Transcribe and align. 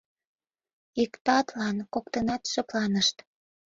Иктатлан 1.03 1.77
коктынат 1.93 2.41
шыпланышт. 2.53 3.15